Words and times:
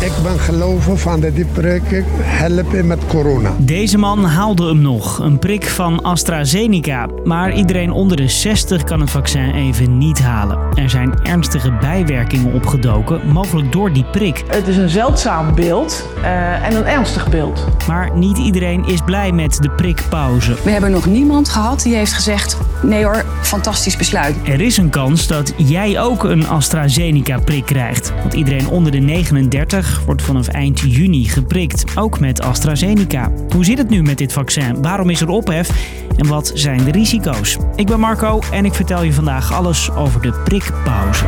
Ik 0.00 0.12
ben 0.22 0.38
geloven 0.38 0.98
van 0.98 1.20
dat 1.20 1.34
die 1.34 1.44
prikken 1.44 2.04
helpen 2.18 2.86
met 2.86 3.06
corona. 3.06 3.54
Deze 3.58 3.98
man 3.98 4.24
haalde 4.24 4.66
hem 4.66 4.80
nog, 4.80 5.18
een 5.18 5.38
prik 5.38 5.64
van 5.64 6.02
AstraZeneca. 6.02 7.08
Maar 7.24 7.54
iedereen 7.54 7.90
onder 7.90 8.16
de 8.16 8.28
60 8.28 8.84
kan 8.84 9.00
het 9.00 9.10
vaccin 9.10 9.54
even 9.54 9.98
niet 9.98 10.18
halen. 10.18 10.58
Er 10.74 10.90
zijn 10.90 11.22
ernstige 11.22 11.72
bijwerkingen 11.72 12.52
opgedoken, 12.52 13.20
mogelijk 13.32 13.72
door 13.72 13.92
die 13.92 14.04
prik. 14.04 14.44
Het 14.46 14.68
is 14.68 14.76
een 14.76 14.88
zeldzaam 14.88 15.54
beeld 15.54 16.08
uh, 16.18 16.66
en 16.66 16.76
een 16.76 16.86
ernstig 16.86 17.28
beeld. 17.28 17.66
Maar 17.86 18.16
niet 18.16 18.38
iedereen 18.38 18.84
is 18.84 19.00
blij 19.04 19.32
met 19.32 19.58
de 19.62 19.70
prikpauze. 19.70 20.56
We 20.64 20.70
hebben 20.70 20.90
nog 20.90 21.06
niemand 21.06 21.48
gehad 21.48 21.82
die 21.82 21.94
heeft 21.94 22.12
gezegd: 22.12 22.56
nee 22.82 23.04
hoor, 23.04 23.24
fantastisch 23.42 23.96
besluit. 23.96 24.36
Er 24.44 24.60
is 24.60 24.76
een 24.76 24.90
kans 24.90 25.26
dat 25.26 25.52
jij 25.56 26.00
ook 26.00 26.24
een 26.24 26.46
AstraZeneca-prik 26.46 27.64
krijgt. 27.64 28.12
Want 28.22 28.34
iedereen 28.34 28.68
onder 28.68 28.92
de 28.92 28.98
39 28.98 30.02
wordt 30.06 30.22
vanaf 30.22 30.48
eind 30.48 30.80
juni 30.80 31.24
geprikt, 31.24 31.84
ook 31.94 32.20
met 32.20 32.42
AstraZeneca. 32.42 33.32
Hoe 33.54 33.64
zit 33.64 33.78
het 33.78 33.88
nu 33.88 34.02
met 34.02 34.18
dit 34.18 34.32
vaccin? 34.32 34.82
Waarom 34.82 35.10
is 35.10 35.20
er 35.20 35.28
ophef? 35.28 35.70
En 36.16 36.26
wat 36.26 36.50
zijn 36.54 36.84
de 36.84 36.90
risico's? 36.90 37.56
Ik 37.74 37.86
ben 37.86 38.00
Marco 38.00 38.40
en 38.52 38.64
ik 38.64 38.74
vertel 38.74 39.02
je 39.02 39.12
vandaag 39.12 39.52
alles 39.52 39.90
over 39.90 40.22
de 40.22 40.32
prikpauze. 40.44 41.24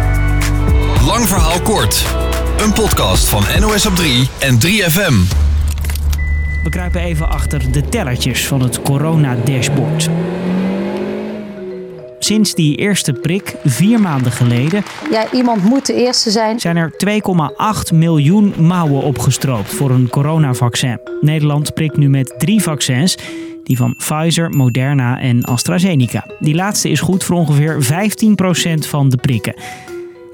Lang 1.07 1.29
verhaal 1.29 1.61
kort. 1.61 2.07
Een 2.65 2.73
podcast 2.73 3.29
van 3.29 3.43
NOS 3.61 3.87
op 3.87 3.97
3 3.97 4.29
en 4.39 4.55
3FM. 4.55 5.15
We 6.63 6.71
kruipen 6.71 7.01
even 7.01 7.29
achter 7.29 7.73
de 7.73 7.89
tellertjes 7.89 8.47
van 8.47 8.61
het 8.61 8.83
corona-dashboard. 8.83 10.11
Sinds 12.25 12.55
die 12.55 12.77
eerste 12.77 13.13
prik, 13.13 13.55
vier 13.65 14.01
maanden 14.01 14.33
geleden. 14.33 14.83
Ja, 15.11 15.33
iemand 15.33 15.65
moet 15.65 15.87
de 15.87 15.95
eerste 15.95 16.31
zijn. 16.31 16.61
Zijn 16.61 16.77
er 16.77 16.93
2,8 17.93 17.95
miljoen 17.95 18.55
mouwen 18.59 19.03
opgestroopt 19.03 19.75
voor 19.75 19.91
een 19.91 20.09
coronavaccin. 20.09 21.01
Nederland 21.21 21.75
prikt 21.75 21.97
nu 21.97 22.09
met 22.09 22.35
drie 22.39 22.63
vaccins. 22.63 23.17
Die 23.65 23.77
van 23.77 23.97
Pfizer, 23.97 24.51
Moderna 24.51 25.21
en 25.21 25.45
AstraZeneca. 25.45 26.27
Die 26.39 26.55
laatste 26.55 26.91
is 26.91 27.01
goed 27.01 27.25
voor 27.25 27.37
ongeveer 27.37 27.79
15% 27.83 28.89
van 28.89 29.09
de 29.09 29.17
prikken. 29.17 29.55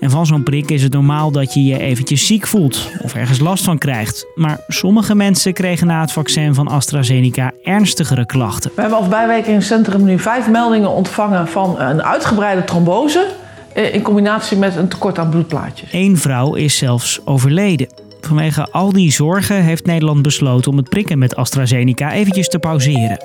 En 0.01 0.11
van 0.11 0.27
zo'n 0.27 0.43
prik 0.43 0.71
is 0.71 0.83
het 0.83 0.93
normaal 0.93 1.31
dat 1.31 1.55
je 1.55 1.65
je 1.65 1.79
eventjes 1.79 2.27
ziek 2.27 2.47
voelt 2.47 2.91
of 3.03 3.15
ergens 3.15 3.39
last 3.39 3.65
van 3.65 3.79
krijgt. 3.79 4.27
Maar 4.35 4.61
sommige 4.69 5.15
mensen 5.15 5.53
kregen 5.53 5.87
na 5.87 6.01
het 6.01 6.13
vaccin 6.13 6.55
van 6.55 6.69
AstraZeneca 6.69 7.53
ernstigere 7.63 8.27
klachten. 8.27 8.71
We 8.75 8.81
hebben 8.81 8.99
als 8.99 9.09
bijwerkingscentrum 9.09 10.05
nu 10.05 10.19
vijf 10.19 10.49
meldingen 10.49 10.91
ontvangen 10.91 11.49
van 11.49 11.81
een 11.81 12.03
uitgebreide 12.03 12.65
trombose 12.65 13.27
eh, 13.75 13.95
in 13.95 14.03
combinatie 14.03 14.57
met 14.57 14.77
een 14.77 14.89
tekort 14.89 15.19
aan 15.19 15.31
bloedplaatjes. 15.31 15.89
Eén 15.93 16.17
vrouw 16.17 16.55
is 16.55 16.77
zelfs 16.77 17.21
overleden. 17.25 17.89
Vanwege 18.21 18.69
al 18.71 18.93
die 18.93 19.13
zorgen 19.13 19.63
heeft 19.63 19.87
Nederland 19.87 20.23
besloten 20.23 20.71
om 20.71 20.77
het 20.77 20.89
prikken 20.89 21.19
met 21.19 21.37
AstraZeneca 21.37 22.13
eventjes 22.13 22.49
te 22.49 22.59
pauzeren. 22.59 23.19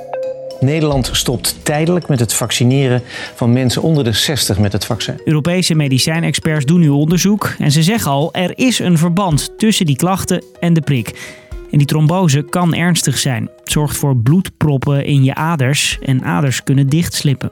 Nederland 0.64 1.10
stopt 1.12 1.56
tijdelijk 1.64 2.08
met 2.08 2.20
het 2.20 2.34
vaccineren 2.34 3.02
van 3.36 3.54
mensen 3.54 3.82
onder 3.82 4.04
de 4.04 4.12
60 4.12 4.60
met 4.60 4.72
het 4.72 4.86
vaccin. 4.86 5.22
Europese 5.26 5.76
medicijnexperts 5.76 6.66
doen 6.66 6.80
nu 6.80 6.90
onderzoek 6.90 7.56
en 7.60 7.72
ze 7.72 7.84
zeggen 7.84 8.12
al: 8.12 8.34
er 8.34 8.52
is 8.56 8.80
een 8.80 8.98
verband 8.98 9.54
tussen 9.58 9.86
die 9.86 9.96
klachten 9.96 10.44
en 10.60 10.74
de 10.74 10.82
prik. 10.82 11.42
En 11.72 11.78
die 11.78 11.88
trombose 11.88 12.42
kan 12.42 12.74
ernstig 12.74 13.18
zijn. 13.18 13.50
Het 13.60 13.72
zorgt 13.72 13.98
voor 13.98 14.18
bloedproppen 14.18 15.06
in 15.06 15.24
je 15.24 15.36
aders 15.36 16.00
en 16.02 16.24
aders 16.24 16.64
kunnen 16.64 16.88
dichtslippen. 16.88 17.52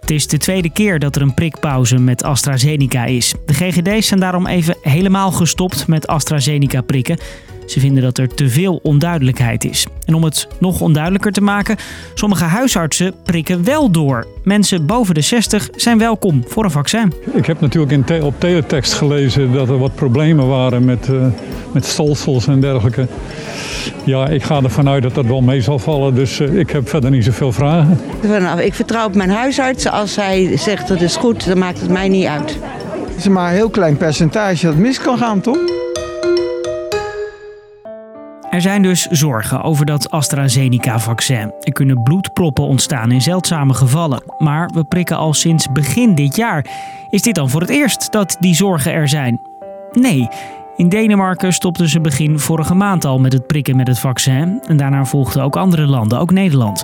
Het 0.00 0.10
is 0.10 0.26
de 0.26 0.38
tweede 0.38 0.70
keer 0.70 0.98
dat 0.98 1.16
er 1.16 1.22
een 1.22 1.34
prikpauze 1.34 1.98
met 1.98 2.22
AstraZeneca 2.22 3.04
is. 3.04 3.34
De 3.46 3.54
GGD's 3.54 4.06
zijn 4.06 4.20
daarom 4.20 4.46
even 4.46 4.76
helemaal 4.82 5.32
gestopt 5.32 5.86
met 5.86 6.06
AstraZeneca 6.06 6.80
prikken. 6.80 7.18
Ze 7.66 7.80
vinden 7.80 8.02
dat 8.02 8.18
er 8.18 8.28
te 8.28 8.48
veel 8.48 8.80
onduidelijkheid 8.82 9.64
is. 9.64 9.86
En 10.04 10.14
om 10.14 10.24
het 10.24 10.48
nog 10.58 10.80
onduidelijker 10.80 11.32
te 11.32 11.40
maken, 11.40 11.76
sommige 12.14 12.44
huisartsen 12.44 13.14
prikken 13.22 13.64
wel 13.64 13.90
door. 13.90 14.26
Mensen 14.42 14.86
boven 14.86 15.14
de 15.14 15.20
60 15.20 15.68
zijn 15.76 15.98
welkom 15.98 16.44
voor 16.46 16.64
een 16.64 16.70
vaccin. 16.70 17.12
Ik 17.32 17.46
heb 17.46 17.60
natuurlijk 17.60 17.92
in 17.92 18.22
op 18.22 18.34
teletext 18.40 18.92
gelezen 18.92 19.52
dat 19.52 19.68
er 19.68 19.78
wat 19.78 19.94
problemen 19.94 20.48
waren 20.48 20.84
met, 20.84 21.08
uh, 21.08 21.26
met 21.72 21.84
stolsels 21.84 22.46
en 22.46 22.60
dergelijke. 22.60 23.06
Ja, 24.04 24.28
ik 24.28 24.42
ga 24.42 24.62
ervan 24.62 24.88
uit 24.88 25.02
dat 25.02 25.14
dat 25.14 25.26
wel 25.26 25.40
mee 25.40 25.60
zal 25.60 25.78
vallen, 25.78 26.14
dus 26.14 26.40
uh, 26.40 26.58
ik 26.58 26.70
heb 26.70 26.88
verder 26.88 27.10
niet 27.10 27.24
zoveel 27.24 27.52
vragen. 27.52 28.00
Ik 28.58 28.74
vertrouw 28.74 29.06
op 29.06 29.14
mijn 29.14 29.30
huisarts. 29.30 29.86
Als 29.86 30.16
hij 30.16 30.56
zegt 30.56 30.88
dat 30.88 31.00
is 31.00 31.16
goed, 31.16 31.46
dan 31.46 31.58
maakt 31.58 31.80
het 31.80 31.90
mij 31.90 32.08
niet 32.08 32.26
uit. 32.26 32.58
Het 33.08 33.16
is 33.16 33.28
maar 33.28 33.48
een 33.48 33.54
heel 33.54 33.70
klein 33.70 33.96
percentage 33.96 34.66
dat 34.66 34.76
mis 34.76 35.00
kan 35.00 35.18
gaan, 35.18 35.40
toch? 35.40 35.83
Er 38.54 38.60
zijn 38.60 38.82
dus 38.82 39.06
zorgen 39.06 39.62
over 39.62 39.86
dat 39.86 40.10
AstraZeneca-vaccin. 40.10 41.52
Er 41.60 41.72
kunnen 41.72 42.02
bloedproppen 42.02 42.64
ontstaan 42.64 43.10
in 43.10 43.20
zeldzame 43.20 43.74
gevallen. 43.74 44.22
Maar 44.38 44.70
we 44.74 44.84
prikken 44.84 45.16
al 45.16 45.32
sinds 45.32 45.72
begin 45.72 46.14
dit 46.14 46.36
jaar. 46.36 46.66
Is 47.10 47.22
dit 47.22 47.34
dan 47.34 47.50
voor 47.50 47.60
het 47.60 47.70
eerst 47.70 48.12
dat 48.12 48.36
die 48.40 48.54
zorgen 48.54 48.92
er 48.92 49.08
zijn? 49.08 49.40
Nee. 49.92 50.28
In 50.76 50.88
Denemarken 50.88 51.52
stopten 51.52 51.88
ze 51.88 52.00
begin 52.00 52.38
vorige 52.38 52.74
maand 52.74 53.04
al 53.04 53.18
met 53.18 53.32
het 53.32 53.46
prikken 53.46 53.76
met 53.76 53.86
het 53.86 53.98
vaccin. 53.98 54.62
En 54.66 54.76
daarna 54.76 55.04
volgden 55.04 55.42
ook 55.42 55.56
andere 55.56 55.86
landen, 55.86 56.18
ook 56.18 56.30
Nederland. 56.30 56.82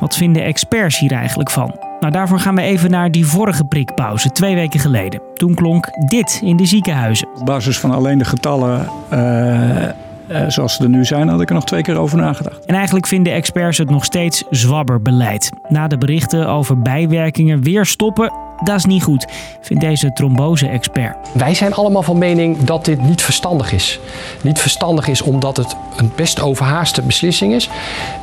Wat 0.00 0.16
vinden 0.16 0.44
experts 0.44 0.98
hier 0.98 1.12
eigenlijk 1.12 1.50
van? 1.50 1.76
Nou, 2.00 2.12
daarvoor 2.12 2.38
gaan 2.38 2.54
we 2.54 2.62
even 2.62 2.90
naar 2.90 3.10
die 3.10 3.26
vorige 3.26 3.64
prikpauze, 3.64 4.30
twee 4.30 4.54
weken 4.54 4.80
geleden. 4.80 5.20
Toen 5.34 5.54
klonk 5.54 5.86
dit 6.08 6.40
in 6.44 6.56
de 6.56 6.66
ziekenhuizen. 6.66 7.28
Op 7.38 7.46
basis 7.46 7.78
van 7.78 7.90
alleen 7.90 8.18
de 8.18 8.24
getallen 8.24 8.88
uh, 9.12 9.88
uh, 10.28 10.48
zoals 10.48 10.74
ze 10.74 10.82
er 10.82 10.88
nu 10.88 11.04
zijn, 11.04 11.28
had 11.28 11.40
ik 11.40 11.48
er 11.48 11.54
nog 11.54 11.64
twee 11.64 11.82
keer 11.82 11.96
over 11.96 12.18
nagedacht. 12.18 12.64
En 12.64 12.74
eigenlijk 12.74 13.06
vinden 13.06 13.32
experts 13.32 13.78
het 13.78 13.90
nog 13.90 14.04
steeds 14.04 14.44
zwabberbeleid. 14.50 15.50
Na 15.68 15.88
de 15.88 15.98
berichten 15.98 16.48
over 16.48 16.78
bijwerkingen 16.78 17.62
weer 17.62 17.86
stoppen, 17.86 18.32
dat 18.62 18.76
is 18.76 18.84
niet 18.84 19.02
goed, 19.02 19.26
vindt 19.60 19.82
deze 19.82 20.12
trombose-expert. 20.12 21.16
Wij 21.32 21.54
zijn 21.54 21.74
allemaal 21.74 22.02
van 22.02 22.18
mening 22.18 22.58
dat 22.58 22.84
dit 22.84 23.02
niet 23.02 23.22
verstandig 23.22 23.72
is. 23.72 24.00
Niet 24.42 24.58
verstandig 24.58 25.08
is 25.08 25.22
omdat 25.22 25.56
het 25.56 25.76
een 25.96 26.12
best 26.16 26.40
overhaaste 26.40 27.02
beslissing 27.02 27.54
is. 27.54 27.68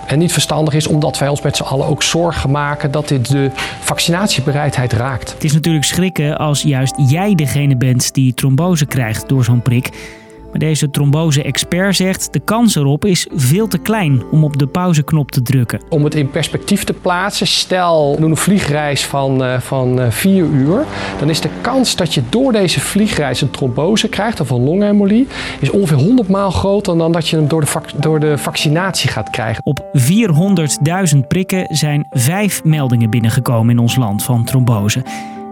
En 0.06 0.20
niet 0.20 0.32
verstandig 0.32 0.74
is 0.74 0.88
omdat 0.88 1.18
wij 1.18 1.28
ons 1.28 1.42
met 1.42 1.56
z'n 1.56 1.64
allen 1.64 1.88
ook 1.88 2.04
zorgen 2.04 2.52
maken 2.52 2.92
dat 2.92 3.08
dit 3.08 3.32
de 3.32 3.52
vaccinatiebereidheid 3.80 4.94
raakt. 4.94 5.34
Het 5.34 5.44
is 5.44 5.54
natuurlijk 5.54 5.86
schrikken 5.86 6.38
als 6.38 6.62
juist 6.62 6.94
jij 6.98 7.36
degene 7.36 7.76
bent 7.76 8.14
die 8.14 8.34
trombose 8.34 8.86
krijgt 8.86 9.30
door 9.30 9.44
zo'n 9.44 9.62
prik. 9.62 10.20
Maar 10.52 10.60
deze 10.60 10.90
trombose-expert 10.90 11.96
zegt 11.96 12.34
de 12.34 12.40
kans 12.40 12.76
erop 12.76 13.06
is 13.06 13.28
veel 13.34 13.68
te 13.68 13.78
klein 13.78 14.24
om 14.32 14.44
op 14.44 14.58
de 14.58 14.68
pauzeknop 14.68 15.32
te 15.32 15.42
drukken. 15.42 15.82
Om 15.90 16.04
het 16.04 16.16
in 16.16 16.30
perspectief 16.30 16.84
te 16.84 16.94
plaatsen, 16.94 17.48
stel 17.48 18.16
doen 18.20 18.30
een 18.30 18.38
vliegreis 18.38 19.06
van, 19.06 19.44
uh, 19.44 19.60
van 19.60 20.00
uh, 20.00 20.10
vier 20.10 20.46
uur, 20.46 20.86
dan 21.20 21.30
is 21.30 21.42
de 21.42 21.50
kans 21.62 21.96
dat 21.96 22.14
je 22.14 22.22
door 22.30 22.52
deze 22.52 22.80
vliegreis 22.80 23.42
een 23.42 23.52
trombose 23.52 24.10
krijgt 24.10 24.40
of 24.40 24.50
een 24.50 24.64
longembolie, 24.64 25.28
is 25.60 25.70
ongeveer 25.70 25.98
100 25.98 26.30
maal 26.30 26.52
groter 26.52 26.98
dan 26.98 27.12
dat 27.12 27.28
je 27.28 27.36
hem 27.36 27.48
door 27.48 27.62
de, 27.62 27.82
door 28.00 28.20
de 28.20 28.38
vaccinatie 28.38 29.10
gaat 29.10 29.30
krijgen. 29.30 29.64
Op 29.66 29.80
400.000 31.14 31.20
prikken 31.28 31.66
zijn 31.70 32.06
vijf 32.10 32.64
meldingen 32.64 33.10
binnengekomen 33.10 33.74
in 33.74 33.80
ons 33.80 33.96
land 33.96 34.24
van 34.24 34.44
trombose. 34.44 35.04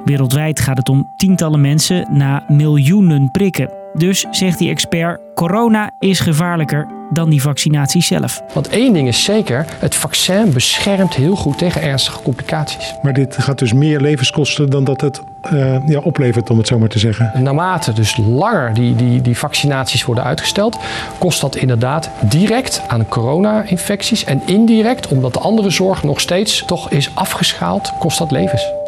Wereldwijd 0.06 0.60
gaat 0.60 0.78
het 0.78 0.90
om 0.90 1.10
tientallen 1.16 1.62
mensen 1.62 2.08
na 2.18 2.44
miljoenen 2.48 3.32
prikken. 3.32 3.79
Dus 3.94 4.26
zegt 4.32 4.58
die 4.58 4.70
expert: 4.70 5.20
corona 5.34 5.92
is 6.00 6.20
gevaarlijker 6.20 6.88
dan 7.10 7.30
die 7.30 7.42
vaccinatie 7.42 8.02
zelf. 8.02 8.42
Want 8.54 8.70
één 8.70 8.94
ding 8.94 9.08
is 9.08 9.24
zeker: 9.24 9.66
het 9.80 9.96
vaccin 9.96 10.54
beschermt 10.54 11.14
heel 11.16 11.36
goed 11.36 11.58
tegen 11.58 11.82
ernstige 11.82 12.22
complicaties. 12.22 12.94
Maar 13.02 13.14
dit 13.14 13.36
gaat 13.40 13.60
dus 13.60 13.74
meer 13.74 14.00
levens 14.00 14.32
kosten 14.32 14.70
dan 14.70 14.84
dat 14.84 15.02
het 15.02 15.22
uh, 15.54 15.88
ja, 15.88 16.00
oplevert, 16.00 16.50
om 16.50 16.58
het 16.58 16.68
zo 16.68 16.80
maar 16.80 16.90
te 16.90 17.00
zeggen. 17.00 17.32
Naarmate 17.44 17.94
dus 17.94 18.18
langer 18.18 18.74
die, 18.74 18.96
die, 18.96 19.22
die 19.22 19.38
vaccinaties 19.38 20.06
worden 20.06 20.24
uitgesteld, 20.24 20.78
kost 21.18 21.42
dat 21.42 21.56
inderdaad 21.56 22.10
direct 22.30 22.82
aan 22.88 23.08
corona-infecties 23.08 24.24
en 24.24 24.42
indirect, 24.46 25.08
omdat 25.08 25.34
de 25.34 25.40
andere 25.40 25.70
zorg 25.70 26.04
nog 26.04 26.20
steeds 26.20 26.64
toch 26.66 26.90
is 26.90 27.12
afgeschaald, 27.16 27.94
kost 28.00 28.18
dat 28.18 28.32
levens. 28.32 28.79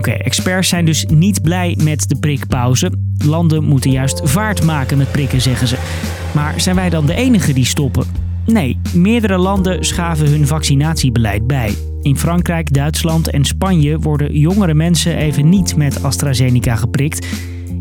Oké, 0.00 0.10
experts 0.10 0.68
zijn 0.68 0.84
dus 0.84 1.06
niet 1.06 1.42
blij 1.42 1.76
met 1.82 2.08
de 2.08 2.16
prikpauze. 2.16 2.92
Landen 3.24 3.64
moeten 3.64 3.90
juist 3.90 4.20
vaart 4.24 4.64
maken 4.64 4.98
met 4.98 5.12
prikken, 5.12 5.40
zeggen 5.40 5.68
ze. 5.68 5.76
Maar 6.34 6.60
zijn 6.60 6.76
wij 6.76 6.90
dan 6.90 7.06
de 7.06 7.14
enige 7.14 7.52
die 7.52 7.64
stoppen? 7.64 8.06
Nee, 8.46 8.78
meerdere 8.94 9.38
landen 9.38 9.84
schaven 9.84 10.28
hun 10.28 10.46
vaccinatiebeleid 10.46 11.46
bij. 11.46 11.74
In 12.02 12.16
Frankrijk, 12.16 12.72
Duitsland 12.72 13.30
en 13.30 13.44
Spanje 13.44 13.98
worden 13.98 14.38
jongere 14.38 14.74
mensen 14.74 15.16
even 15.16 15.48
niet 15.48 15.76
met 15.76 16.02
AstraZeneca 16.02 16.76
geprikt. 16.76 17.26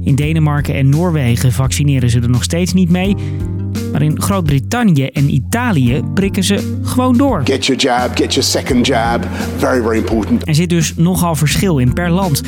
In 0.04 0.16
Denemarken 0.16 0.76
en 0.76 0.90
Noorwegen 0.90 1.52
vaccineren 1.52 2.10
ze 2.10 2.20
er 2.20 2.30
nog 2.30 2.44
steeds 2.44 2.74
niet 2.74 2.90
mee. 2.90 3.16
Maar 4.00 4.08
in 4.08 4.22
Groot-Brittannië 4.22 5.06
en 5.06 5.34
Italië 5.34 6.04
prikken 6.14 6.44
ze 6.44 6.80
gewoon 6.84 7.18
door. 7.18 7.42
Get 7.44 7.66
your 7.66 7.82
jab, 7.82 8.18
get 8.18 8.34
your 8.34 8.50
second 8.50 8.88
jab. 8.88 9.28
Very, 9.58 9.82
very 9.82 9.98
important. 9.98 10.48
Er 10.48 10.56
zit 10.56 10.70
dus 10.70 10.96
nogal 10.96 11.36
verschil 11.36 11.78
in 11.78 11.94
per 11.94 12.10
land. 12.10 12.42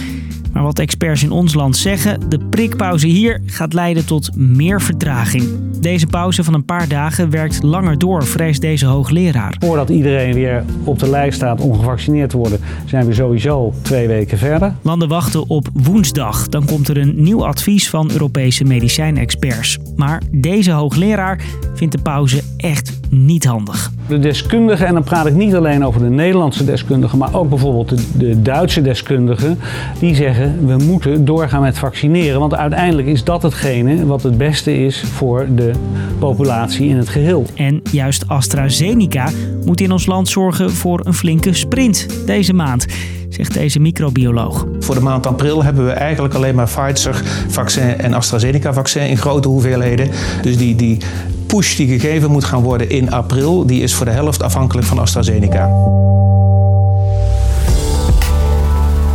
Maar 0.53 0.63
wat 0.63 0.79
experts 0.79 1.23
in 1.23 1.31
ons 1.31 1.53
land 1.53 1.77
zeggen, 1.77 2.29
de 2.29 2.39
prikpauze 2.49 3.07
hier 3.07 3.41
gaat 3.45 3.73
leiden 3.73 4.05
tot 4.05 4.35
meer 4.35 4.81
vertraging. 4.81 5.70
Deze 5.81 6.07
pauze 6.07 6.43
van 6.43 6.53
een 6.53 6.65
paar 6.65 6.87
dagen 6.87 7.29
werkt 7.29 7.63
langer 7.63 7.97
door, 7.97 8.25
vreest 8.25 8.61
deze 8.61 8.85
hoogleraar. 8.85 9.55
Voordat 9.59 9.89
iedereen 9.89 10.33
weer 10.33 10.63
op 10.83 10.99
de 10.99 11.09
lijst 11.09 11.35
staat 11.35 11.61
om 11.61 11.75
gevaccineerd 11.75 12.29
te 12.29 12.37
worden, 12.37 12.59
zijn 12.85 13.05
we 13.05 13.13
sowieso 13.13 13.73
twee 13.81 14.07
weken 14.07 14.37
verder. 14.37 14.73
Landen 14.81 15.07
wachten 15.07 15.49
op 15.49 15.67
woensdag. 15.73 16.49
Dan 16.49 16.65
komt 16.65 16.87
er 16.87 16.97
een 16.97 17.13
nieuw 17.15 17.45
advies 17.45 17.89
van 17.89 18.11
Europese 18.11 18.63
medicijnexperts. 18.63 19.77
Maar 19.95 20.21
deze 20.31 20.71
hoogleraar 20.71 21.41
vindt 21.73 21.95
de 21.95 22.01
pauze 22.01 22.41
echt 22.57 22.99
niet 23.09 23.45
handig. 23.45 23.91
De 24.07 24.19
deskundigen, 24.19 24.87
en 24.87 24.93
dan 24.93 25.03
praat 25.03 25.25
ik 25.25 25.33
niet 25.33 25.55
alleen 25.55 25.85
over 25.85 26.01
de 26.01 26.09
Nederlandse 26.09 26.65
deskundigen, 26.65 27.17
maar 27.17 27.33
ook 27.33 27.49
bijvoorbeeld 27.49 27.89
de, 27.89 28.03
de 28.17 28.41
Duitse 28.41 28.81
deskundigen, 28.81 29.59
die 29.99 30.15
zeggen 30.15 30.67
we 30.67 30.83
moeten 30.83 31.25
doorgaan 31.25 31.61
met 31.61 31.77
vaccineren. 31.77 32.39
Want 32.39 32.55
uiteindelijk 32.55 33.07
is 33.07 33.23
dat 33.23 33.41
hetgene 33.41 34.05
wat 34.05 34.23
het 34.23 34.37
beste 34.37 34.85
is 34.85 34.99
voor 34.99 35.47
de 35.71 36.17
populatie 36.19 36.87
in 36.87 36.97
het 36.97 37.09
geheel. 37.09 37.45
En 37.55 37.81
juist 37.91 38.27
AstraZeneca 38.27 39.29
moet 39.65 39.81
in 39.81 39.91
ons 39.91 40.05
land 40.05 40.29
zorgen 40.29 40.71
voor 40.71 41.01
een 41.03 41.13
flinke 41.13 41.53
sprint 41.53 42.07
deze 42.25 42.53
maand 42.53 42.85
zegt 43.29 43.53
deze 43.53 43.79
microbioloog. 43.79 44.65
Voor 44.79 44.95
de 44.95 45.01
maand 45.01 45.27
april 45.27 45.63
hebben 45.63 45.85
we 45.85 45.91
eigenlijk 45.91 46.33
alleen 46.33 46.55
maar 46.55 46.69
Pfizer-vaccin 46.69 47.97
en 47.97 48.13
AstraZeneca-vaccin 48.13 49.07
in 49.07 49.17
grote 49.17 49.47
hoeveelheden. 49.47 50.09
Dus 50.41 50.57
die, 50.57 50.75
die 50.75 50.97
push 51.45 51.75
die 51.75 51.87
gegeven 51.87 52.31
moet 52.31 52.43
gaan 52.43 52.61
worden 52.61 52.89
in 52.89 53.11
april, 53.11 53.65
die 53.65 53.81
is 53.81 53.93
voor 53.93 54.05
de 54.05 54.11
helft 54.11 54.43
afhankelijk 54.43 54.87
van 54.87 54.99
AstraZeneca. 54.99 55.69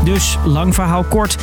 Dus 0.04 0.38
lang 0.44 0.74
verhaal 0.74 1.04
kort. 1.04 1.36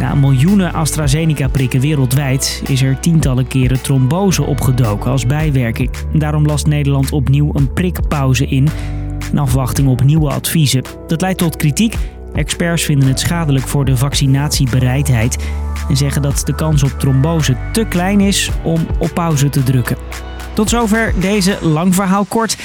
Na 0.00 0.14
miljoenen 0.14 0.72
AstraZeneca-prikken 0.72 1.80
wereldwijd 1.80 2.62
is 2.66 2.82
er 2.82 3.00
tientallen 3.00 3.46
keren 3.46 3.82
trombose 3.82 4.42
opgedoken 4.42 5.10
als 5.10 5.26
bijwerking. 5.26 5.90
Daarom 6.12 6.46
last 6.46 6.66
Nederland 6.66 7.12
opnieuw 7.12 7.50
een 7.54 7.72
prikpauze 7.72 8.46
in. 8.46 8.68
In 9.32 9.38
afwachting 9.38 9.88
op 9.88 10.02
nieuwe 10.02 10.30
adviezen. 10.30 10.84
Dat 11.06 11.20
leidt 11.20 11.38
tot 11.38 11.56
kritiek. 11.56 11.96
Experts 12.32 12.82
vinden 12.82 13.08
het 13.08 13.20
schadelijk 13.20 13.68
voor 13.68 13.84
de 13.84 13.96
vaccinatiebereidheid 13.96 15.38
en 15.88 15.96
zeggen 15.96 16.22
dat 16.22 16.42
de 16.44 16.54
kans 16.54 16.82
op 16.82 16.90
trombose 16.98 17.56
te 17.72 17.84
klein 17.84 18.20
is 18.20 18.50
om 18.62 18.86
op 18.98 19.10
pauze 19.14 19.48
te 19.48 19.62
drukken. 19.62 19.96
Tot 20.54 20.68
zover 20.68 21.12
deze 21.20 21.58
lang 21.60 21.94
verhaal 21.94 22.24
kort. 22.24 22.58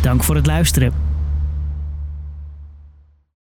Dank 0.00 0.24
voor 0.24 0.34
het 0.34 0.46
luisteren. 0.46 0.99